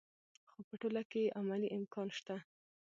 [0.49, 2.35] خو په ټوله کې یې عملي امکان شته.